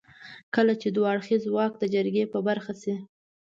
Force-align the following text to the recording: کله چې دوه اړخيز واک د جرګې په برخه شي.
کله 0.55 0.73
چې 0.81 0.87
دوه 0.95 1.07
اړخيز 1.13 1.43
واک 1.55 1.73
د 1.79 1.83
جرګې 1.93 2.23
په 2.33 2.39
برخه 2.47 2.73
شي. 2.81 2.95